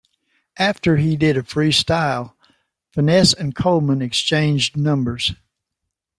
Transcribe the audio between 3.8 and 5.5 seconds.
exchanged numbers.